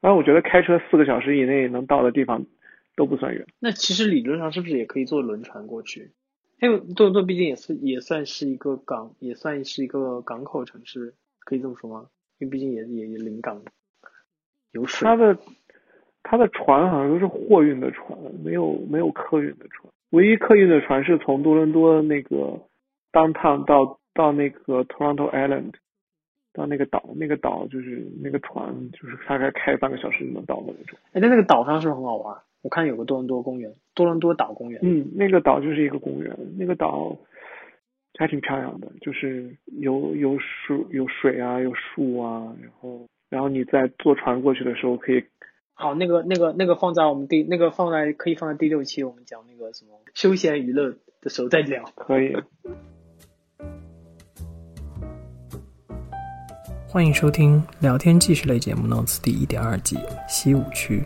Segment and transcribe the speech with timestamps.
[0.00, 2.46] 然后我觉得开车四个小时以内能到的地方
[2.96, 3.46] 都不算远。
[3.58, 6.12] 那其实理论上是不是也可以坐轮船过去？
[6.60, 11.14] 因为多伦多毕竟也是也算是一个港，也算是一个港口城市，
[11.44, 12.06] 可以这么说吗？
[12.38, 13.62] 因为毕竟也也也临港，
[14.72, 15.06] 有水。
[15.06, 15.38] 它的
[16.22, 19.92] 它的船好像都是货运的船，没有没有客运的船。
[20.10, 22.60] 唯一客运的船是从多伦多那个
[23.12, 25.74] downtown 到到那个 Toronto Island，
[26.58, 30.98] 到那个岛，那个岛就是那个船就是大概开半个小时就能到的那种。
[31.12, 32.36] 哎，那那个岛上是不是很好玩？
[32.60, 34.80] 我看有个多伦多公园，多伦多岛公园。
[34.82, 37.16] 嗯，那个岛就是一个公园，那个岛
[38.18, 45.24] 还挺漂亮的，就是有有树有水啊，有树啊，然后然后你在坐船过去的时候可以。
[45.74, 51.84] 好，那个那个那个放在我们第那个放在可以放在第六期，我们讲那个什么休闲娱乐的时候再聊。
[51.94, 52.34] 可以。
[56.90, 61.04] 欢迎收听聊天纪实类节目《Notes》第一点二季西五区。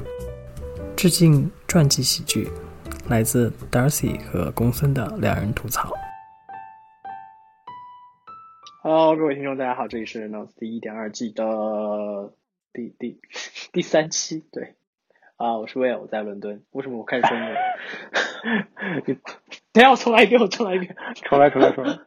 [0.97, 2.49] 致敬传记喜剧，
[3.09, 5.93] 来自 Darcy 和公孙的两人吐槽。
[8.85, 12.33] Hello，各位听众，大家好，这里是 Notes 第一点二季的
[12.73, 13.19] 第第
[13.73, 14.77] 第三期，对
[15.37, 16.63] 啊，我是 Will，我在伦敦。
[16.71, 17.57] 为什么我开始说英文？
[19.73, 21.99] 等下我重来一遍，我重来一遍，重来，重来，重来。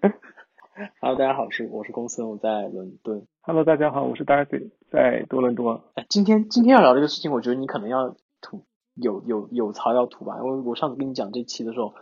[0.99, 3.25] Hello，大家好，是我是公孙，我在伦敦。
[3.43, 5.85] Hello，大家好，我是 Darcy，在多伦多。
[5.93, 8.65] 哎，今天今天要聊这个事情，我觉得你可能要吐。
[8.93, 10.35] 有有有槽要吐吧？
[10.37, 11.93] 因为我上次跟你讲这期的时候，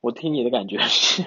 [0.00, 1.22] 我听你的感觉是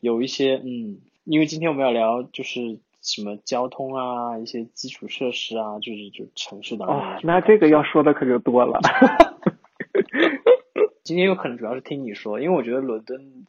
[0.00, 6.84] 有一些嗯，因为今天我们要聊就是什么交通啊，一些基础设施啊，就是就城市的。
[6.84, 8.78] 哦，那这个要说的可就多了。
[11.02, 13.46] 今天有可能主要是听你说，因为我觉得伦敦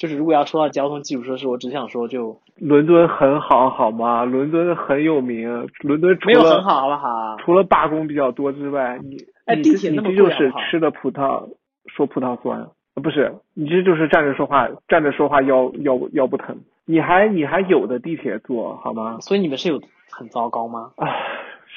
[0.00, 4.24] 就是如果要说到交通基础设施，我只想说就伦敦很好，好吗？
[4.24, 7.36] 伦敦很有名，伦敦没有很好，好不好？
[7.40, 9.54] 除了罢工比较多之外，你哎。
[9.56, 11.50] 你这你这就是吃的葡萄
[11.84, 19.18] 说葡萄酸，不是你这就是站着说话站着说话腰腰腰不疼，你还你还有的地铁坐好吗？
[19.20, 20.92] 所以你们是有很糟糕吗？
[20.96, 21.08] 啊，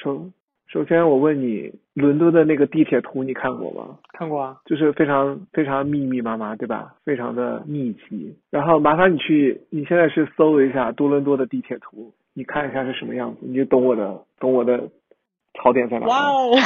[0.02, 0.30] 首
[0.66, 3.98] 首先我问你，伦敦的那个地铁图你看过吗？
[4.12, 6.94] 看过啊，就是非常非常密密麻麻，对吧？
[7.04, 8.36] 非常的密集。
[8.50, 14.90] 然后麻烦你去，你现在去搜一下多伦多的地铁图，你看一下是什么样子，你就懂我的懂我的
[15.54, 16.06] 槽点在哪。
[16.06, 16.56] 哇哦！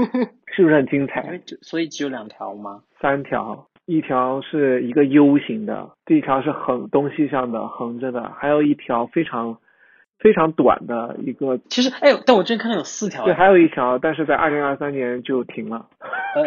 [0.56, 1.38] 是不是很精彩？
[1.60, 2.82] 所以只有两条吗？
[3.00, 9.58] 三条，一条是一个 U 型的，这一条是横东西向的横着的，还有一条非常
[10.18, 11.58] 非常短的一个。
[11.68, 13.24] 其实，哎，但我之前看到有四条。
[13.24, 15.88] 对，还有一条，但是在二零二三年就停了。
[16.34, 16.44] 呃。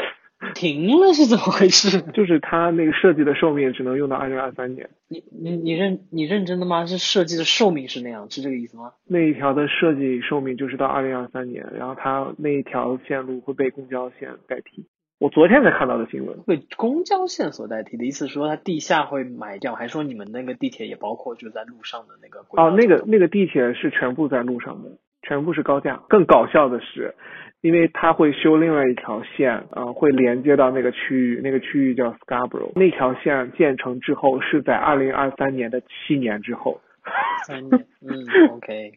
[0.56, 2.02] 停了是怎么回事？
[2.14, 4.90] 就是它那个设计的寿命只能用到二零二三年。
[5.08, 6.88] 你你你认你认真的吗？
[6.88, 8.94] 是设计的寿命是那样，是这个意思吗？
[9.08, 14.84] 那一条的设计寿命就是到二零二三年，然后它那一条线路会被公交线代替。
[15.22, 16.40] 我昨天才看到的新闻。
[16.48, 22.40] 被公交线所代替的意思说它地下会埋掉，还是说你们那个地铁也包括就在路上的那个？
[22.60, 24.90] 哦，那个那个地铁是全部在路上的，
[25.22, 26.02] 全部是高架。
[26.10, 27.14] 更搞笑的是。
[27.62, 32.72] 因为它会修另外一条线，呃，会连接到那个区域，那个区域叫 Scarborough。
[32.74, 36.82] 那条线建成之后是在二零二三年的七年之后。
[37.46, 38.94] 三年，嗯，OK。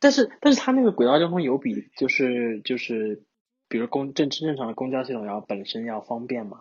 [0.00, 3.20] 但是，但是它那个轨道交通有比就是就是，
[3.68, 6.58] 比如公正正常的公交系统要本身要方便嘛？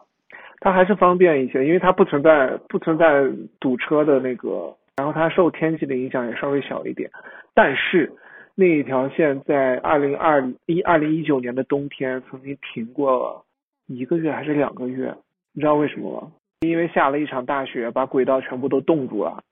[0.59, 3.23] 它还是方便一些，因为它不存在不存在
[3.59, 7.09] 堵车的那个，然后它受天气的影响也稍微小一点，
[7.53, 8.12] 但是。
[8.59, 13.45] 那一条线在二零二一二零一九年的冬天曾经停过
[13.85, 15.13] 一个月还是两个月，
[15.53, 16.31] 你知道为什么吗？
[16.62, 19.44] 因为下了一场大雪，把轨道全部都冻住了，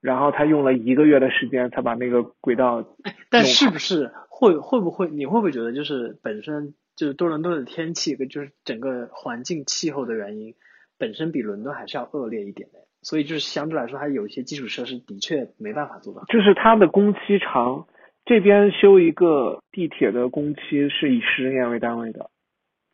[0.00, 2.82] 然后他用了一个月的时间才把那个轨道。
[3.28, 10.54] 但是不是会会不会你会不会觉得就是本身就是多伦多的天气跟就是整个环境气候的原因，
[10.96, 16.22] 本身比伦敦还是要恶劣一点的，所以就是相对来说它有一些基础设施的确没办法做到。
[16.28, 17.86] 就是它的工期长。
[18.24, 22.28] 这边修一个地铁的工期是以十年为单位的，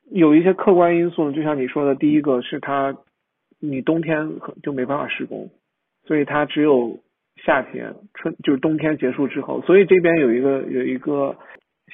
[0.08, 2.96] 有一些客观因素，就像你说的，第一个是它，
[3.58, 5.50] 你冬天就没办法施工，
[6.06, 7.00] 所以它只有
[7.44, 11.37] 夏天、春就是冬天结束之后，所以这边有一个有一个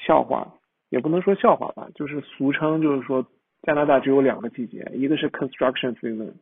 [0.05, 0.55] 笑话，
[0.89, 3.27] 也不能说笑话吧，就是俗称，就是说
[3.63, 6.33] 加拿大只有两个季节，一个是 construction season，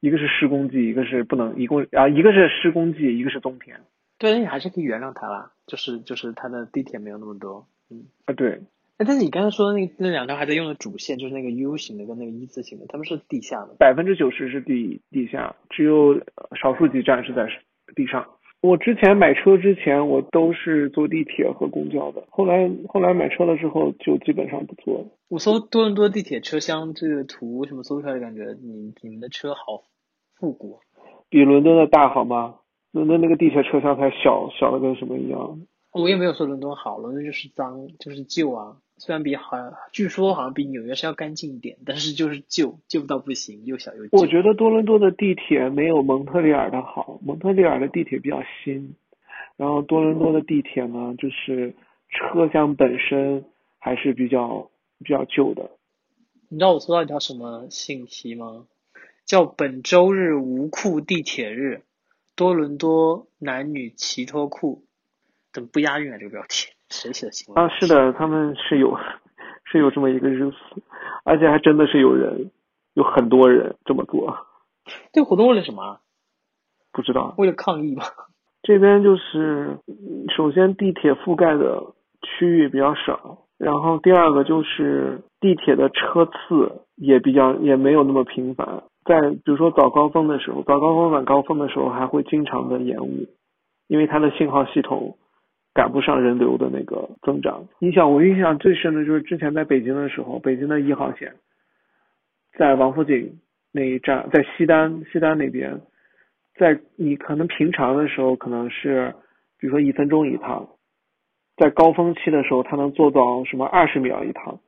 [0.00, 3.80] 一个是施工季，一个是不能一共啊，一个是施工季，一个是冬天。
[4.18, 8.60] 对，你还是可以原谅他啦，就是就是他的地铁没有那么多，嗯啊对，
[8.98, 16.20] 哎，但是你刚才说的那那两条还在用的主线，就是那个 U 型的跟那个一字形的，他们是地下的，百分之九十是地地下，只有
[16.62, 17.48] 少数几站是在
[17.96, 18.24] 地上。
[18.64, 22.24] 我之前买车之前，我都是坐地铁和公交的。
[22.30, 25.04] 后来后来买车了之后，就基本上不坐了。
[25.28, 29.82] 我搜多伦多地铁车厢这个图，为什么搜出来感觉你你们的车好
[30.36, 30.80] 复古？
[31.28, 32.54] 比伦敦的大好吗？
[32.90, 35.60] 伦敦那个地铁车厢才小小的跟什么一样。
[35.92, 38.78] 我也没有说伦敦好，伦敦就是脏，就是旧啊。
[39.04, 44.16] 虽然比好像据说好像比纽约是要干净一点，但是就是旧旧到不行，又小又旧。
[44.16, 48.94] 我觉得多伦多的地铁没有蒙特利尔的好，蒙特利尔的地铁比较新，
[49.58, 51.74] 然后多伦多的地铁呢，就是
[52.08, 53.44] 车厢本身
[53.78, 54.70] 还是比较
[55.00, 55.70] 比较旧的。
[56.48, 58.64] 你知道我收到一条什么信息吗？
[59.26, 61.82] 叫本周日无裤地铁日，
[62.34, 64.82] 多伦多男女齐脱裤，
[65.52, 66.16] 怎么不押韵啊？
[66.16, 66.68] 这个标题。
[67.02, 67.68] 谁写的情况啊？
[67.78, 68.96] 是的，他们是有
[69.64, 70.56] 是有这么一个日子，
[71.24, 72.50] 而且还真的是有人
[72.94, 74.46] 有很多人这么做。
[75.12, 75.98] 这个活动为了什么？
[76.92, 77.34] 不知道。
[77.38, 78.04] 为了抗议吗？
[78.62, 79.78] 这边就是
[80.34, 81.92] 首先地铁覆盖的
[82.22, 88.84] 区域比较少，然后第二个就是地铁的车次也比较也没有那么频繁。
[89.04, 93.26] 在比如说早高峰的时候，早高峰晚高峰的时候还会经常的延误，
[93.86, 95.18] 因为它的信号系统。
[95.74, 97.66] 赶不上人流的那个增长。
[97.80, 101.34] 你想，我印象最深的就是之前在北京的时候，北京的一号线，
[102.56, 103.40] 在王府井
[103.72, 105.80] 那一站，在西单西单那边，
[106.56, 109.12] 在你可能平常的时候可能是，
[109.58, 110.68] 比如说一分钟一趟，
[111.56, 114.60] 在高峰期的时候，它能做到什么二十秒一趟。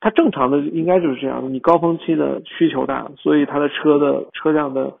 [0.00, 4.98] 它正常的应该就是这样的，你高峰期的需求大，所以它的车的车辆的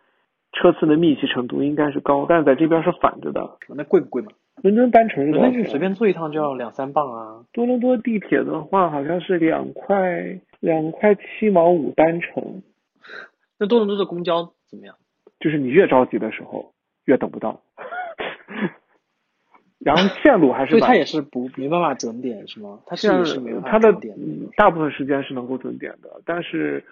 [0.52, 3.58] 车次的密集程度应该是高，但是在这边是反着的。
[3.68, 4.32] 那贵不贵嘛？
[4.62, 7.44] 伦敦单程伦敦你随便坐一趟就要两三磅啊。
[7.52, 12.62] 多伦多地铁的话好像是两块两块七毛五单程。
[13.58, 14.96] 那多伦多的公交怎么样？
[15.38, 16.72] 就是你越着急的时候
[17.04, 17.60] 越等不到。
[19.78, 20.70] 然后线路还是。
[20.70, 22.80] 所以它也是不没办法准点是吗？
[22.86, 23.92] 它是是没有它的
[24.56, 26.82] 大部分时间是能够准点的，但是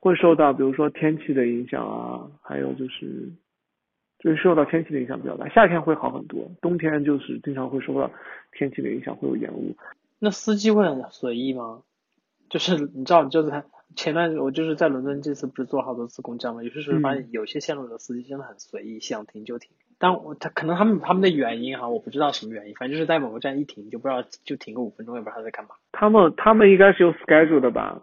[0.00, 3.30] 会受到比如说天气的影响啊，还有就是。
[4.20, 8.10] 就是受到天气的影响比较大，夏天会好很多，冬天就是经常会受到
[8.52, 9.74] 天气的影响，会有延误。
[10.18, 11.82] 那司机会很随意吗？
[12.50, 13.64] 就是你知道，就是
[13.96, 19.70] 前段我就是在伦敦这次不是坐好多次公交嘛，有些时候发现有些线路的司机真的很随意，想停就停。
[19.98, 25.70] 但我他可能他们他们的原因哈，我不知道什么原因，反正就是在某个站一停就不知道就停个五分钟，也不知道他在干嘛。
[25.92, 28.02] 他们他们应该是有 schedule 的吧？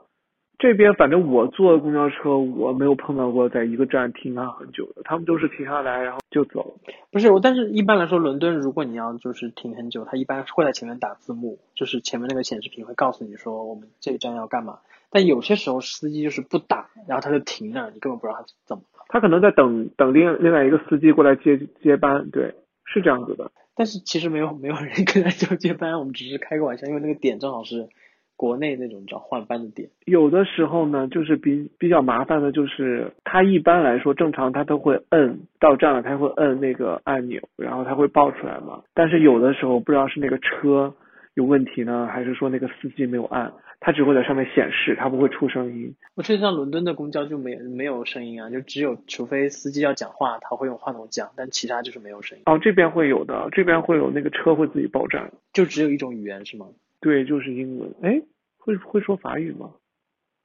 [0.60, 6.80] 这边反正我坐公交车，我没有碰到过在一个站停上很久的，他们都是停下来然后就走。
[7.12, 14.80] 不是，但是一般来说，伦敦如果你要就是停很久，他一般会在前面打字幕，就是前面那个显示屏会告诉你说我们这一站要干嘛。
[15.12, 19.06] 但有些时候司机就是不打，然后他就停那儿，你根本不知道他怎么了。
[19.10, 23.52] 他可能在等等另另外一个司机过来接接班，对，是这样子的。
[23.76, 27.90] 但是其实没有没有人跟他 交接班，我们只是开个玩笑，因为那个点正好是。
[28.38, 38.84] 国内那种叫换班的点，有的时候呢，就是比比较麻烦的，就是它一般来说正常它都会摁到站了，它会摁那个按钮，然后它会报出来嘛。
[38.94, 40.94] 但是有的时候不知道是那个车
[41.34, 45.96] 有问题呢，还是说那个司机没有按，它只会在上面显示，它不会出声音。
[46.16, 52.44] 我记得像伦敦的公交就没没有声音啊，就只有除非司机要讲话，他会用话筒讲，但其他就是没有声音。
[52.46, 56.68] 哦，这边会有的，这边会有那个车会自己报站，就只有一种语言是吗？
[57.00, 57.94] 对，就是英文。
[58.02, 58.22] 哎，
[58.58, 59.74] 会会说法语吗？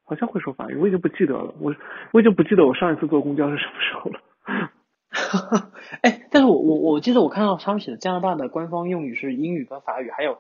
[0.05, 1.55] 好像会说法语，我已经不记得了。
[1.61, 1.75] 我
[2.13, 5.71] 我已经不记得我上一次坐公交是什么时候了。
[6.03, 10.39] 哎，但是我我我记得我看到他们写的加拿大的官方用语是英语跟法语，还有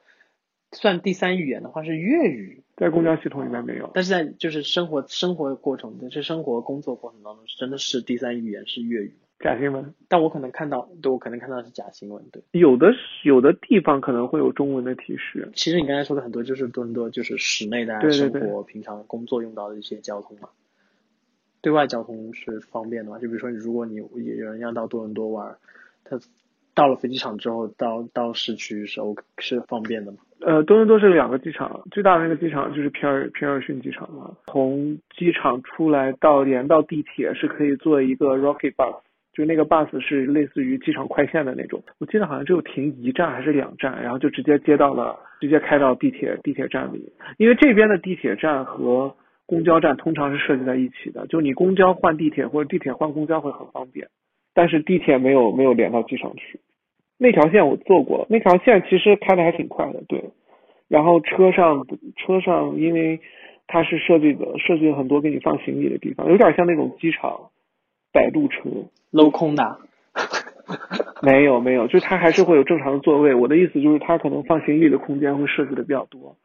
[0.73, 2.65] 算第三语言的话是粤语。
[2.77, 3.91] 在公交系统里面没有。
[3.95, 9.19] 但是在就是生活生活过程，就是生活工作过程当中，真的是第三语言是粤语。
[9.43, 12.43] 假新闻，但我可能看到，对我可能看到是假新闻，对。
[12.53, 12.93] 有的
[13.25, 15.51] 有的地方可能会有中文的提示。
[15.55, 20.49] 其实你刚才说的很多就是多伦多就是室内的生活，平常工作用到的一些交通嘛。
[21.61, 23.19] 对外交通是方便的嘛？
[23.19, 25.57] 就比如说，如果你有人要到多伦多玩，
[26.05, 26.19] 他
[26.75, 30.19] 到了飞机场之后，到到市区是 O 是方便的嘛？
[30.41, 34.37] 呃，多伦多是两个机场，最大的那个机场就是皮尔皮尔逊机场嘛。
[34.47, 39.01] 从机场出来到连到地铁是可以坐一个 Rocket Bus。
[39.33, 47.13] 就那个 bus 是类似于机场快线的那种，我记得好像只有停一站还是两站，然后就直接接到了，直接开到地铁地铁站里。
[47.39, 54.09] 因为这边的地铁站和公交站通常是设计在一起的，就你公交换地铁或者地铁换公交会很方便，
[54.53, 56.61] 但是地铁没有没有连到机场去。
[57.19, 60.23] 那条线我坐过，那条线其实开的还挺快的，对。
[60.89, 61.87] 然后车上
[62.17, 63.19] 车上因为
[63.67, 67.49] 它是设计的设计了很多给你放行李的地方，有点像那种机场。
[68.13, 68.71] 摆渡车
[69.13, 69.79] 镂空的，
[71.23, 73.35] 没有没有，就是它还是会有正常的座位。
[73.35, 76.37] 我的意思就是它可能放行李的空间会设计的比较多。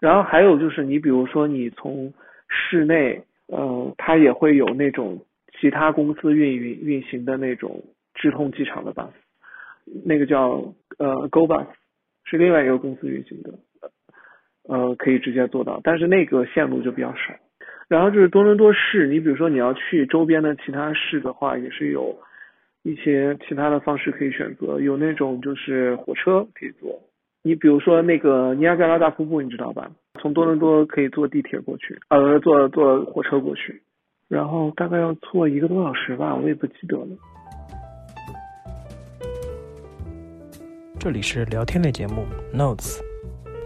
[0.00, 2.12] 然后还有就是你比如说你从
[2.48, 5.20] 室内，呃，它也会有那种
[5.60, 7.82] 其他公司运营运行的那种
[8.14, 9.08] 直通机场的 bus，
[10.04, 11.66] 那个叫呃 Go Bus，
[12.24, 13.58] 是另外一个公司运行的，
[14.68, 17.34] 呃，可以直接做到，但是那个线路就比较少。
[17.88, 22.16] 然后就是多伦多市，你比如说你要去周边的其他市的话，也是有
[22.82, 26.98] 一些其他的方式可以选择，有那种就是火车可以坐。
[27.42, 29.90] 你比如说那个尼亚加拉大瀑布，你知道吧？
[30.20, 33.82] 从多伦多可以坐地铁过去，呃，坐坐火车过去，
[34.28, 37.08] 然后大概要坐一个多小时吧，我也不记得了。
[40.98, 42.98] 这里是聊天类节目 Notes，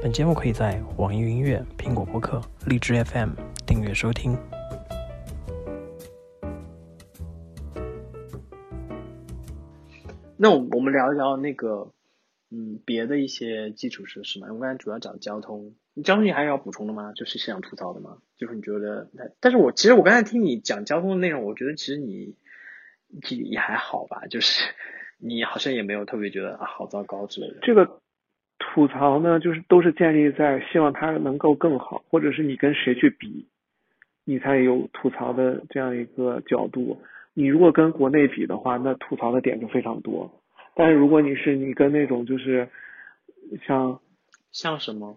[0.03, 3.31] 本节目可以在网易云音乐、苹果播客、荔枝 FM
[3.69, 4.35] 订阅收听。
[10.39, 11.93] 那我我们聊一聊那个，
[12.51, 14.47] 嗯，别的一些基础设施嘛。
[14.49, 17.13] 我们刚才主要讲交通，交通你还有要补充的吗？
[17.13, 18.17] 就是想吐槽的吗？
[18.39, 22.35] 就是你觉得，但是我其实我刚才听你讲交通的内容，我觉得其实你
[23.31, 24.63] 也也还好吧，就是
[25.19, 27.59] 你好像也没有特别觉得啊好糟糕之类的。
[27.61, 28.01] 这个
[28.59, 33.49] 吐槽呢，就是都是建立在希望它能够更好，或者是你跟谁去比，
[34.29, 37.01] 你才有吐槽的这样一个角度。
[37.33, 40.31] 你如果跟国内比的话，那吐槽的点就非常多。
[40.75, 42.69] 但是如果你是你跟那种就是
[43.67, 43.99] 像
[44.53, 45.17] 像什么，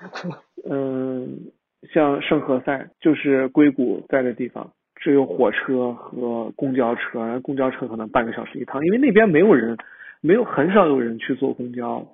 [0.64, 1.50] 嗯，
[1.92, 9.76] 像圣何塞，就是硅谷在的地方，只有火车和公交车，然后公交车可能半个小时一趟，因为那边没有人，
[10.22, 12.06] 没有很少有人去坐公交，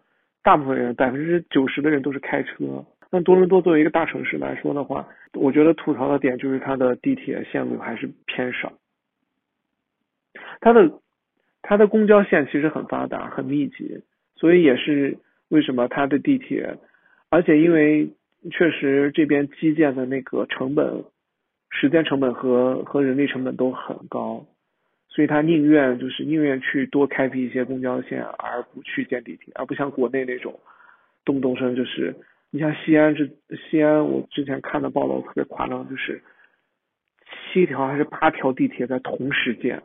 [0.43, 2.85] 大部分人百分之九十的人都是开车。
[3.15, 8.73] 那多伦多作为一个大城市来说的话，我觉得吐槽的点就是它的地铁线路还是偏少。
[10.61, 10.99] 它的
[11.63, 14.03] 它的公交线其实很发达、很密集，
[14.35, 15.17] 所以也是
[15.49, 16.77] 为什么它的地铁，
[17.29, 18.11] 而且因为
[18.51, 21.05] 确实这边基建的那个成本、
[21.71, 24.45] 时间成本和和人力成本都很高，
[25.09, 30.59] 所以他宁愿就是宁愿去多开辟一些公交线，而不去建地铁，而不像国内那种
[31.25, 32.13] 动不动声就是
[32.55, 33.27] 你像西安这
[33.69, 36.23] 西安，我之前看的报道特别夸张，就是
[37.53, 39.83] 七条还是八条地铁在同时建。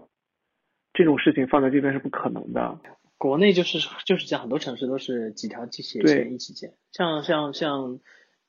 [0.93, 2.79] 这种事情放在这边是不可能的。
[3.17, 6.73] 国内就是就是这样，很多城市都是几条地铁线一起建。
[6.91, 7.99] 像像像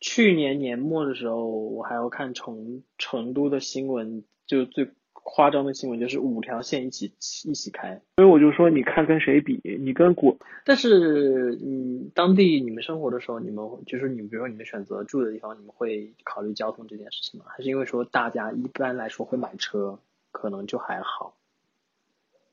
[0.01, 4.91] 去年年末的时候，我还要看成成都的新闻，就最
[5.23, 7.13] 夸张的新闻就是五条线一起
[7.45, 8.01] 一起开。
[8.17, 9.61] 所以我就说，你看跟谁比？
[9.81, 17.47] 你跟国，但是嗯，当地你们生活的时候，你们就是你比如说你们选择住的地方，你们会考虑交通这件事情吗？
[17.49, 19.99] 还是因为说大家一般来说会买车，
[20.33, 21.37] 可能就还好？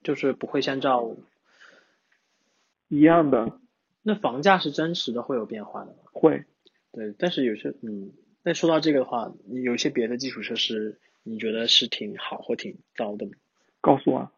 [0.03, 1.15] 就是不会像照
[2.87, 3.59] 一样的，
[4.03, 5.97] 那房价是真实的会有变化的吗？
[6.13, 6.45] 会，
[6.93, 8.11] 对，但是有些嗯，
[8.43, 10.97] 那说到这个的话，有些别的基础设施，
[11.27, 13.33] 你觉得是挺好或挺糟的吗？
[13.81, 14.31] 高速啊，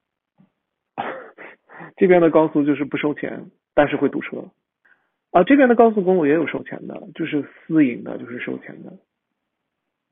[1.96, 4.46] 这边的高速就是不收钱，但是会堵车。
[5.32, 8.98] 啊，这边的高速公路也有收钱的，就是私营的，就是收钱的。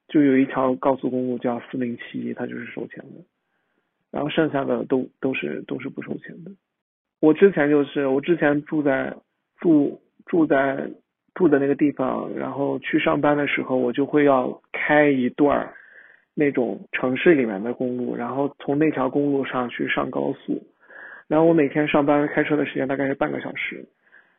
[0.07, 3.25] 就有一条高速公路叫四零七，它就是收钱的。
[4.09, 6.51] 然后剩下的都都是都是不收钱的。
[7.19, 9.17] 我之前就是我之前住在
[9.59, 10.91] 住住在
[11.33, 15.73] 住的那个地方，然后去上班的时候，我就会要开一段
[16.37, 20.61] 那种城市里面的公路，然后从那条公路上去上高速。
[21.27, 23.83] 然后我每天上班开车的时间大概是半个小时，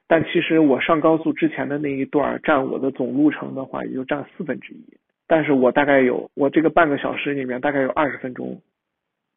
[0.06, 4.84] 但其实我上高速之前的那一段占我的总路程的话，也就占四分之一。
[5.26, 8.62] 但是我大概有我这个半个小时里面大概有二十分钟。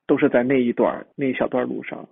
[0.07, 2.09] 都是在那一段那一小段路上，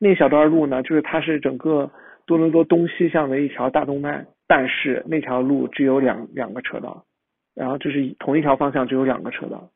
[0.00, 1.88] 那小段路呢，就是它是整个
[2.26, 7.04] 多伦多东西向的一条大动脉，但是那条路只有两两个车道，
[7.54, 9.70] 然后就是同一条方向只有两个车道。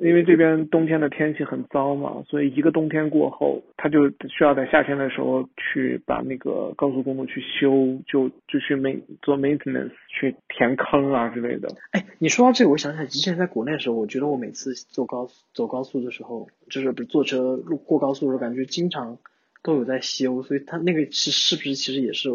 [0.00, 11.68] 因为这边冬天的天气很糟嘛，所以一个冬天过后，他就需要在夏天的时候去把那个高速公路去修，就就去美做 maintenance，去填坑啊之类的。
[11.90, 19.18] 哎，你说到这个，我想起来之前在国内的时候，我觉得我每次坐高走高速的时候，就是比如坐车路过高速的时候，感觉经常
[19.62, 22.30] 都有在修，所以它那个是是不是其实也是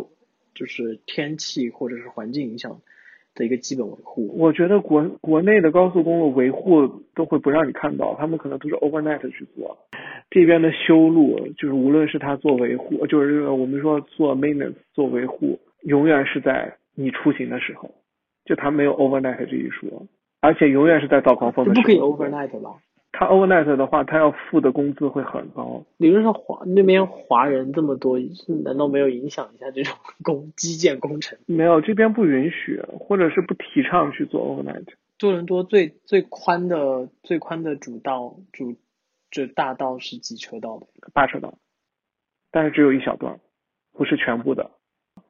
[0.53, 2.79] 就是天气或者是环境影响？
[3.37, 9.77] 的一个基本维护，我觉得国国内的高速公路维护都会不让你看到，他们可能都是 overnight 去做。
[10.29, 17.91] 这边的修路，就是无论是他做维护，就是我们说做 maintenance 做维护，永远是在你出行的时候，
[18.43, 20.07] 就他没有 overnight 这一说，
[20.41, 21.83] 而且永远是在早高峰的时候。
[21.83, 22.71] 不可以 overnight 吧？
[23.11, 25.83] 他 overnight 的话，他要付的工资会很高。
[25.97, 28.19] 理论上华那边华人这么多，
[28.63, 31.39] 难道没有影响一下这种工 基建工程？
[31.47, 34.85] 没有，这边不允许，或者是不提倡去做 overnight。
[35.17, 38.75] 多伦多最最宽的最宽的主道主
[39.31, 40.85] 这大道是几车道的？
[41.13, 41.57] 八车道，
[42.51, 43.39] 但是只有一小段，
[43.93, 44.69] 不是全部的。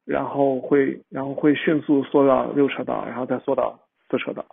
[0.04, 3.80] 然后会然后会迅速缩到六车道，然后再缩到
[4.10, 4.44] 四车道。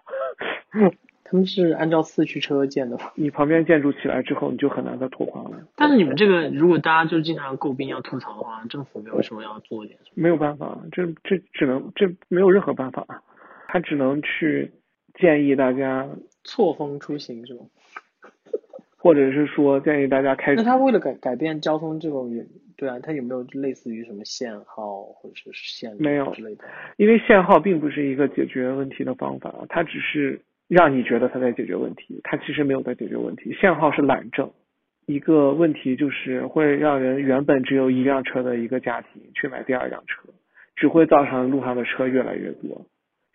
[1.28, 3.12] 他们是按照四驱车建的吗？
[3.16, 5.68] 你旁边建筑起来之后，你就很难再拓宽了。
[5.76, 10.22] 但是你们这个，如果大家就经常诟病要吐槽的话，政府没有什么要做点什么？
[10.22, 13.24] 没有办法，这这只能这没有任何办法，
[13.68, 14.72] 他只能去
[15.16, 16.08] 建议大家
[16.44, 17.62] 错峰出行是吗？
[18.96, 20.54] 或者是说建议大家开。
[20.54, 22.46] 那他为了改改变交通这种原
[22.78, 26.66] 对啊，他有没有类似于什么限号或者是限没有之类的？
[26.98, 30.40] 因为限号并不是一个解决问题的方法，它只是。
[30.68, 33.54] 让你觉得他在解决问题，他其实没有在解决问题。
[33.54, 34.52] 限号是懒政，
[35.06, 40.30] 一个问题就是会让人原本只有一辆车的一个家庭去买第二辆车，
[40.76, 42.86] 只会造成路上的车越来越多。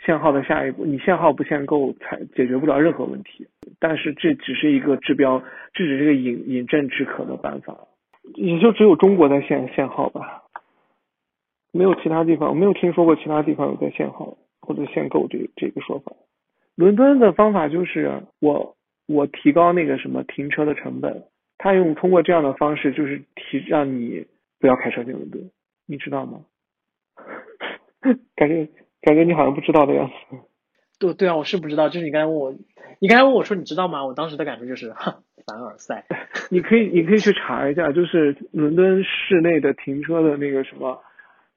[0.04, 3.46] 限号的下一步，你限号不限购，才解决不了任何问题。
[3.78, 5.42] 但是这只是一个治标，
[5.74, 7.76] 这只是个饮饮鸩止渴的办法。
[8.34, 10.44] 也就只有中国在限限号吧，
[11.72, 16.12] 没有其他地方，我没有听说过其他地方有在限号或者限购这这个说法。
[16.80, 18.74] 伦敦的方法就是我
[19.06, 21.24] 我提高那个什么停车的成本，
[21.58, 24.26] 他用通过这样的方式就是提让你
[24.58, 25.50] 不要开车进伦敦，
[25.84, 26.40] 你知道吗？
[28.34, 28.66] 感觉
[29.02, 30.38] 感觉你好像不知道的样子。
[30.98, 32.54] 对对啊，我是不知道，就是你刚才问我，
[32.98, 34.06] 你刚才问我说你知道吗？
[34.06, 34.88] 我当时的感觉就是
[35.46, 36.06] 凡尔赛。
[36.48, 40.98] 你可以你可以去查一下，就是伦敦市内的停车的那个什么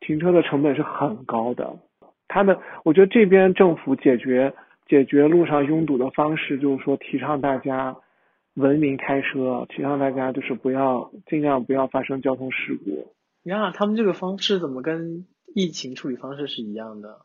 [0.02, 1.78] 停车的成本是很高的，
[2.28, 4.54] 他们我觉得这边政府解决。
[4.86, 7.96] 解决路上拥堵的方式就是说，提倡大家
[8.54, 13.16] 文明开车，提倡大家就是不要尽量不要发生交通事故。
[13.44, 15.26] 呀，他们这个方式怎么跟
[15.56, 17.22] 疫情处理方式是一样的？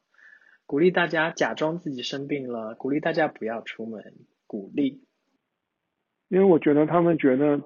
[0.67, 4.15] 鼓励大家假装自己生病了，鼓励大家不要出门，
[4.47, 5.03] 鼓励。
[6.29, 7.61] 因为我觉得他们觉得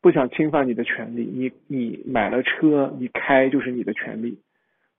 [0.00, 4.38] 不想侵犯你的权利，你你买了车，你开就是你的权利，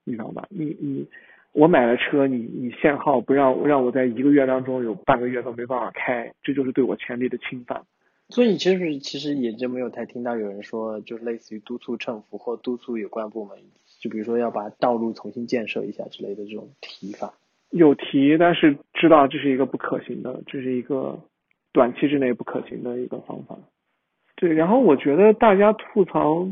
[0.04, 0.46] 你知道吧？
[0.50, 1.08] 你你。
[1.56, 7.82] 我买了车，你你限号不让让我在一个月当中有半个月都没办法开，这就是对我权利的侵犯。
[8.28, 13.56] 所以你其实其实也就没有太听到有人说，就是类似于督促政府或督促有关部门，
[14.00, 17.32] 就比如说要把道路重新建设一下之类的这种提法。
[17.70, 21.18] 有提，但是知道这是一个不可行的，这是一个
[21.72, 23.56] 短期之内不可行的一个方法。
[24.34, 26.46] 对，然后我觉得大家吐槽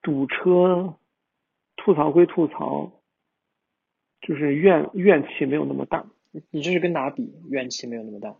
[0.00, 0.94] 堵车，
[1.76, 2.90] 吐槽归吐槽。
[4.20, 6.04] 就是怨怨气没有那么大，
[6.50, 7.32] 你这是跟哪比？
[7.48, 8.34] 怨气没有那么大，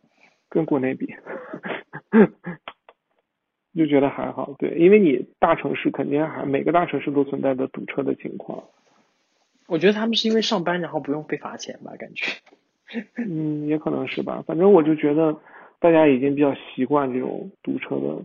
[0.49, 1.15] 跟国内比，
[3.77, 4.55] 就觉得还好。
[4.59, 8.65] 对，因为你大城市肯定还每个大城市都存在着堵车的情况。
[9.69, 11.93] 我觉得他们是因为上班然后不用被罚钱吧？
[11.99, 12.27] 感觉，
[13.17, 14.43] 嗯，也可能是吧。
[14.47, 15.37] 反正我就觉得
[15.79, 18.25] 大家已经比较习惯这种堵车的，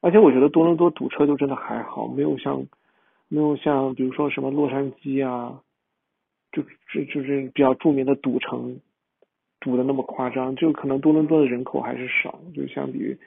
[0.00, 2.66] 而且我觉得多伦多堵车就真的还好，没有像
[3.28, 5.62] 没有像比如说什么洛杉矶啊。
[6.52, 8.80] 就就就是比较著名的赌城，
[9.60, 13.18] 赌的那么夸张，就可能多伦多的人口还是少，就相比于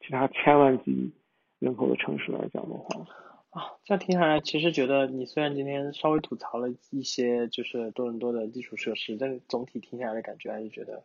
[0.00, 1.12] 其他千万级
[1.58, 3.06] 人口的城市来讲的话，
[3.50, 11.02] 啊，这样听下来，其实觉得你虽然今天稍微吐槽了一些就是多伦多的基础设施，但是总体听下来的感觉还是觉得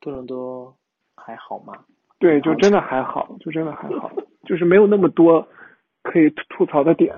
[0.00, 0.76] 多伦多
[1.16, 1.84] 还好嘛？
[2.18, 4.10] 对，就真的还好，就真的还好，
[4.44, 5.48] 就是没有那么多
[6.02, 7.14] 可以吐槽的点。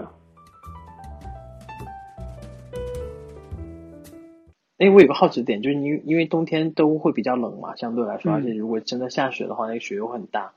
[4.83, 10.55] 哎，我有个好奇的点，就是因因为冬天都会比较冷嘛，相对来说，而且如果真的下雪的话，那个雪又很大，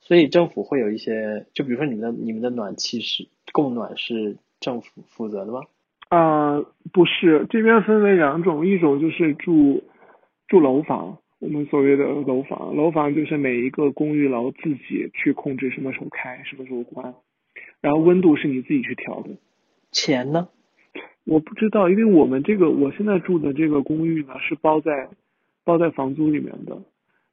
[0.00, 5.60] 所以政府会有一些，就比如说你们的你们的暖气是供暖是政府负责的吗？
[6.08, 6.60] 啊，
[6.92, 9.84] 不是，这边分为两种，一种就是住
[10.48, 17.14] 住楼房，我们所谓的楼房，楼房就是每一个公寓楼自己去控制什么时候开，什么时候关，
[17.80, 19.28] 然后温度是你自己去调的，
[19.92, 20.48] 钱呢？
[21.24, 25.08] 我不知道，因为我们这个我现在住的这个公寓呢是包在
[25.64, 26.78] 包在房租里面的，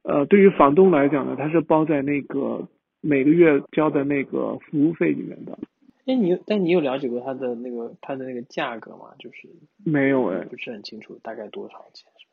[0.02, 2.68] 呃，对于房东来讲呢，他是包在那个
[3.00, 5.58] 每个月交的那个服务费里面的。
[6.06, 9.10] 哎，你但你有了解过它的那个它的那个价格吗？
[9.18, 9.48] 就是
[9.84, 12.32] 没有哎，不是很清楚，大概多少钱是吧？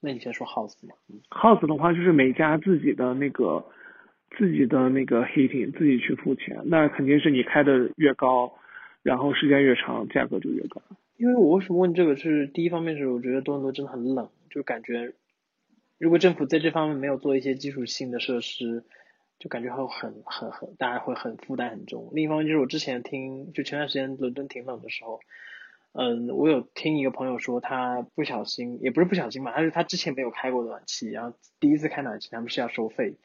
[0.00, 0.94] 那你先说 house 嘛。
[1.30, 3.64] house 的话就是每家自己的那个
[4.36, 8.52] 自己的那个 heating 自己去付钱，那肯定是你开的越高。
[9.04, 10.82] 然后时间越长，价格就越高。
[11.16, 12.16] 因为我为什么问这个？
[12.16, 15.12] 是第一方面是我觉得多伦多真的很冷，就感觉
[15.98, 18.82] 如果政府在这方面没有做一些基础性的设施，
[19.38, 22.10] 就感觉会很很很，大家会很负担很重。
[22.12, 25.20] 另一方面就是我之前听，就前段时间伦敦挺冷的时候，
[25.92, 33.18] 嗯，我有听一个朋友说，他不小心，也不是不小心吧，他是他之前没有开过暖气，然后第一次开暖气，他们是要收费，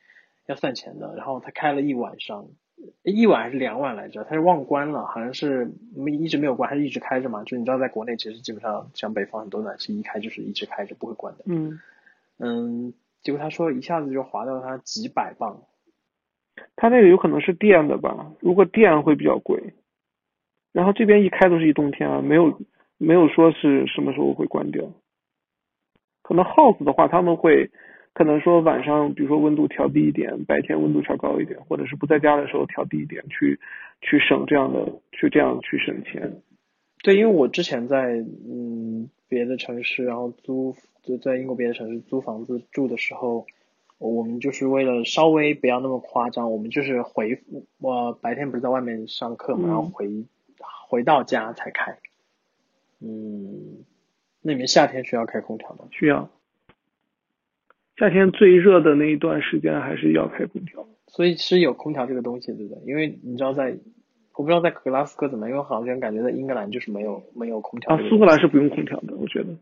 [0.45, 2.49] 要算钱的，然后他开了一晚上，
[3.03, 11.79] 一晚还是两晚来着，他是忘关了，好像是没一直没有关，还是一直开着嘛，就你知道在国内其实基本上像北方很多暖气一开就是一直开着不会关的，嗯，
[12.37, 15.61] 嗯，结果他说一下子就划到他几百磅。
[16.75, 19.73] 他那个有可能是电的吧，如果电会比较贵。
[20.71, 22.61] 然后这边一开都是一冬天啊，没有
[22.97, 24.83] 没有说是什么时候会关掉。
[26.21, 27.71] 可能 house 的话，他们会
[28.13, 33.59] 可能说晚上，比如说温度调低一点，白天温度调高一点，或者是不在家的时候调低一点，去
[34.01, 36.41] 去省这样的，去这样去省钱。
[37.03, 43.45] 对，因为我之前在嗯别的城市，然后租就在英国别的城市租房子住的时候。
[44.01, 47.43] 我们就是为了稍微不要那么夸张，我们就是回
[47.81, 50.23] 我白天不是在外面上课嘛，然后回
[50.87, 51.97] 回到家才开。
[53.01, 53.83] 嗯，
[54.41, 55.89] 那你们夏天需要开空调吗？
[55.91, 56.29] 需要。
[57.99, 60.87] 夏天最热的那一段时间还是要开空调。
[61.07, 62.83] 所以是有空调这个东西，对不对？
[62.85, 63.77] 因为你知道在，
[64.35, 67.93] 我不知道在格拉斯哥怎么，因为好像感觉在英格兰就是没有没有空调。
[67.95, 69.57] 啊，苏格兰是不用空调的，我觉得。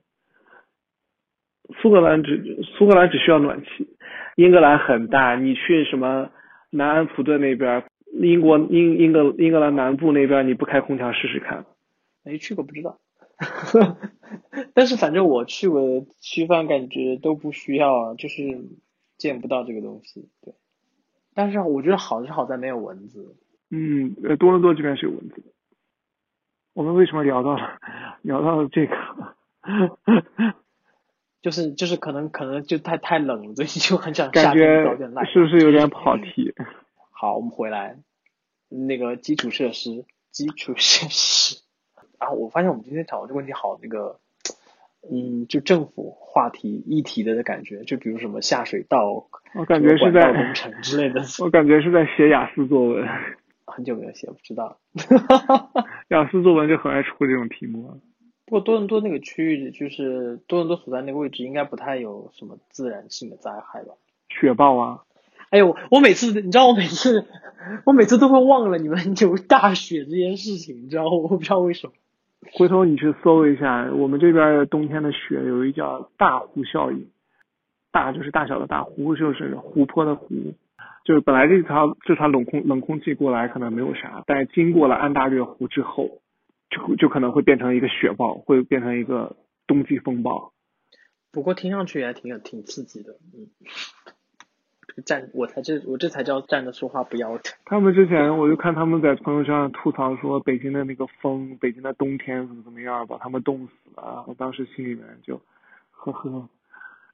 [1.81, 3.97] 苏格兰只苏格兰只需要暖气。
[4.35, 6.29] 英格兰很大，你去什么
[6.69, 11.65] 南安普顿那边，英国英英格英格兰南部那边，你不开空调试试看。
[12.23, 12.99] 没去过不知道，
[14.73, 18.65] 但是反正我去过的区方感觉都不需要，就是
[19.17, 20.29] 见不到这个东西。
[20.41, 20.53] 对，
[21.33, 23.35] 但是我觉得好是好在没有蚊子。
[23.69, 25.51] 嗯，呃，多伦多这边是有蚊子的。
[26.73, 27.79] 我们为什么聊到了
[28.21, 28.95] 聊到了这个？
[31.41, 35.23] 就是就是可能可能就太太冷了，所以就很想夏天早点来。
[35.25, 36.53] 是不是有点跑题？
[37.11, 37.97] 好，我们回来，
[38.69, 41.61] 那个基础设施，基础设施。
[42.19, 44.19] 然 后我发现我们今天讨论这个问题好那个，
[45.09, 51.21] 嗯，就政府话题议题的感觉，就比如什么下水道，我感觉是在工程之类的。
[51.39, 53.07] 我感觉是在写雅思作文。
[53.65, 54.79] 很久没有写，不知道。
[56.09, 57.99] 雅思作文就很爱出这种题目。
[58.45, 63.93] 不过多伦多那个区域，就是多伦多所在那个位置，应该不太有什么自然性的灾害吧？
[64.29, 65.03] 雪豹啊！
[65.49, 67.25] 哎呦，我每次你知道，我每次
[67.85, 71.93] 我每次都会忘了你们 有大雪这件事情，你知道我不知道为什么。
[72.53, 77.09] 回头你去搜一下，我们这边冬天的雪有一叫大湖效应，
[77.91, 80.53] 大就是大小的大湖，就是湖泊的湖，
[81.03, 86.21] 就是本来这条这条冷空冷空气过来可能没有啥，但经过了安大略湖之后。
[86.69, 90.51] 就就可能会变成一个雪暴，会变成一个冬季风暴。
[91.31, 93.47] 不过听上去也挺挺刺激的，嗯。
[95.01, 97.55] 站，我才这我这才叫站着说话不腰疼。
[97.65, 104.25] 他们之前我就看他们在朋友圈上吐槽说北京的那个风，北京的冬天怎么怎么样，把他们冻死了。
[104.27, 105.41] 我当时心里面就
[105.91, 106.49] 呵呵。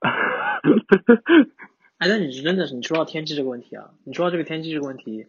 [2.00, 3.92] 哎，那你是真的是你说到天气这个问题啊？
[4.04, 5.28] 你说到这个天气这个问题，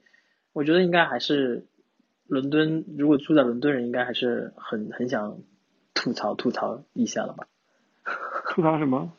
[0.52, 1.66] 我觉得应该还是。
[2.26, 5.40] 伦敦，如果住在伦敦人，应该还是很很想
[5.92, 7.46] 吐槽吐槽一下了吧？
[8.48, 9.12] 吐槽什么？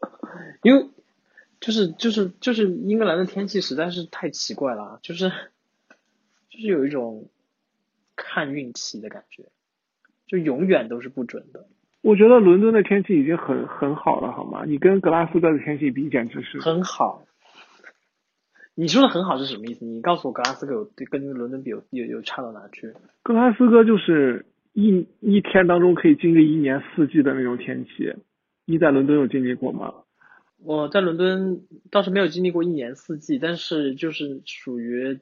[0.64, 0.88] 因为
[1.60, 5.30] 就是就是就是英格兰的天气实在是太奇怪了，就是
[6.50, 7.28] 就是有一种
[8.14, 9.44] 看运气的感觉，
[10.26, 11.66] 就永远都是不准的。
[12.02, 14.64] 我觉得伦敦的天气已经很很好了，好吗？
[14.64, 17.24] 你跟格拉斯哥的天气比，简直是很好。
[18.74, 19.84] 你说的很好是什么意思？
[19.84, 22.92] 你告诉我格拉斯哥有跟伦敦比有有有差到哪去？
[23.22, 28.14] 格拉斯哥就是一一天当中可以经历一年四季的那种天气。
[28.66, 29.94] 你在伦敦有经历过吗？
[30.66, 35.20] 我在伦敦倒是没有经历过一年四季，但是就是属于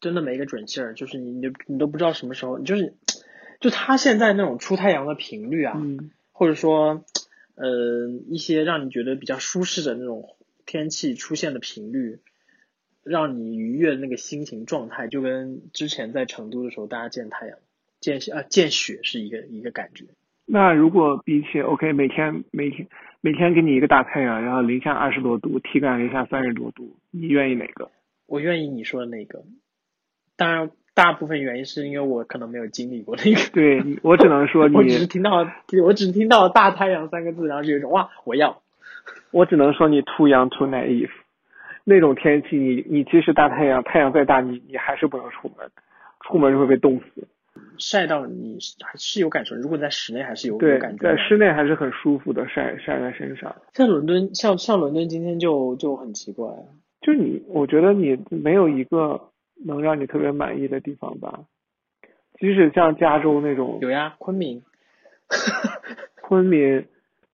[0.00, 2.94] 真的没个准信儿，就是你你你都不知道什么时候，就是
[3.60, 5.80] 就他现在那种出太阳的频率啊，
[6.32, 7.04] 或者说
[7.54, 12.20] 呃一些让你觉得比较舒适的那种天气出现的频率。
[13.02, 17.58] 让你愉悦的那个心情状态，就跟之前在成都的时候，大家见太阳、
[17.98, 20.04] 见啊见雪是一个一个感觉。
[20.52, 22.88] 那如果比起 OK，每天每天
[23.20, 27.88] 每天给你一个大太阳，然后零下二十多度，体感零下三十多度，你愿意哪个？
[28.26, 29.44] 我愿意你说的那个。
[30.36, 33.50] 当然，大部分原因是因为我可能没有经历过那个。
[33.52, 34.74] 对，我只能说你。
[34.78, 35.46] 我只是听到，
[35.84, 38.60] 我只听到大太阳三个字，然后就有一种哇，我要。
[39.30, 41.10] 我只能说你 too young too naive。
[41.84, 45.70] 那种天气，你你即使大太阳，太阳再大，你你还是不能出门，
[46.26, 47.28] 出门就会被冻死。
[47.80, 51.02] 晒到你还是有感受，如果在室内还是有有对感，觉。
[51.02, 53.56] 在室内还是很舒服的，晒晒在身上。
[53.74, 56.46] 像伦敦，像像伦敦今天就就很奇怪，
[57.00, 59.32] 就你，我觉得你没有一个
[59.64, 61.46] 能让你特别满意的地方吧。
[62.38, 64.62] 即使像加州那种有呀，昆明，
[66.22, 66.86] 昆明，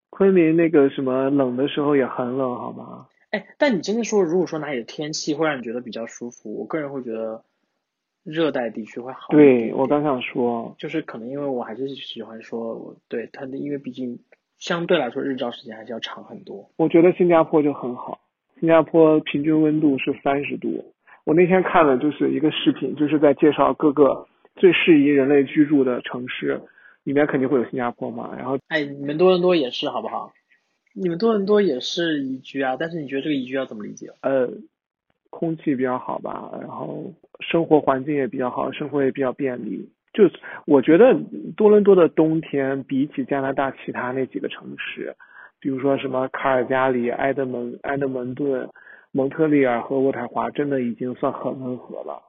[0.09, 3.07] 昆明那个什么冷的时候也很冷，好吗？
[3.29, 7.43] 哎，但你真的说，如果说哪里的天气会让你觉得比较舒服，我个人会觉得
[8.27, 14.19] 热带地区会好一点对，我刚想说，就是可能因为我还是喜欢说，我对它的，因为毕竟
[14.59, 16.69] 相对来说日照时间还是要长很多。
[16.75, 18.19] 我觉得新加坡就很好，
[18.59, 20.93] 新加坡平均温度是三十度。
[21.23, 26.61] 我那天看了就是一个视频，就是在介绍各个最适宜人类居住的城市，
[27.03, 28.35] 里面肯定会有新加坡嘛。
[28.37, 30.33] 然后哎，你们多伦多也是好不好？
[30.93, 34.07] 你们多伦多也是宜居啊，但是你觉得这个宜居要怎么理解？
[34.21, 34.49] 呃，
[35.37, 39.87] 空气比较好吧，然后生活环境也比较好，生活也比较便利。
[40.13, 40.23] 就
[40.65, 41.13] 我觉得
[41.55, 45.15] 多伦多的冬天比起加拿大其他那几个城市，
[45.59, 48.67] 比如说什么卡尔加里、埃德蒙、埃德蒙顿、
[49.11, 52.23] 蒙特利尔和渥太华，真的已经算很温和了。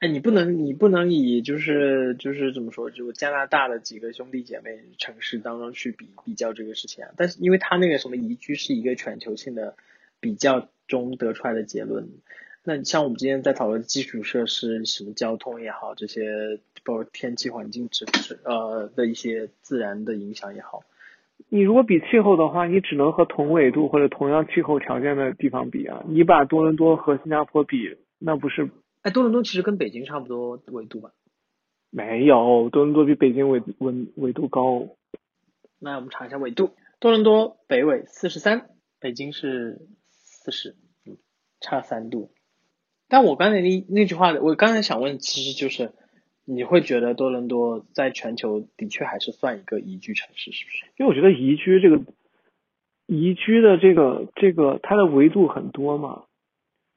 [0.00, 7.10] 哎，你不能，你不能以就是就是怎么说，就加拿大的几个兄弟姐妹城市当中去比比较这个事情啊。
[7.16, 9.74] 但是因为它那个什么宜居是一个全球性的
[10.20, 12.08] 比较中得出来的结论。
[12.64, 18.04] 那像我们今天在讨论基础设施，什么交通也好，这些包括天气环境指
[18.44, 20.82] 呃的一些自然的影响也好，
[21.48, 26.04] 你如果比气候的话，你只能和同纬度或者同样气候条件的地方比啊。
[26.08, 28.68] 你把多伦多和新加坡比，那不是
[29.02, 31.12] 哎，多伦多其实跟北京差不多纬度吧？
[31.90, 34.88] 没有多伦多比北京纬纬纬度高。
[35.78, 38.68] 那我们查一下纬度，多伦多北纬四十三，
[39.00, 39.78] 北京是
[40.50, 41.18] 四十，嗯，
[41.60, 42.30] 差三度。
[43.06, 45.92] 但我刚才那那句话，我刚才想问，其实就是
[46.44, 50.86] 你会觉得多伦多在全球的确还是算一个宜居城市，是不是？
[50.96, 52.00] 因为我觉得宜居这个
[53.06, 56.24] 宜居的这个这个它的维度很多嘛，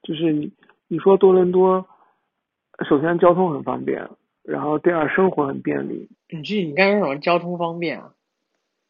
[0.02, 0.52] 就是你
[0.88, 1.86] 你说多伦多，
[2.88, 4.08] 首先交通很方便，
[4.42, 8.14] 然后第二生活很便利，你这你刚才说什么交通方便啊？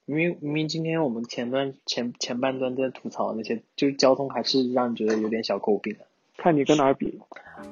[0.04, 6.00] 明明明明今天我们前段前前半段在吐槽那些，就是交通还是让你觉得有点小诟病的
[6.36, 7.20] 看你跟哪儿比。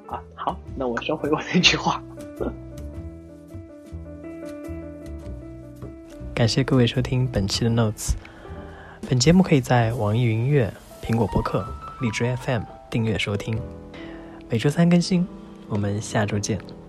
[0.07, 0.23] 啊。
[0.35, 2.03] 好，那我收回我那句话。
[6.33, 8.13] 感谢各位收听本期的 Notes。
[9.09, 11.67] 本节目可以在网易云音乐、苹果播客、
[12.01, 13.61] 荔枝 FM 订阅收听，
[14.49, 15.27] 每周三更新。
[15.69, 16.80] 我们下周见。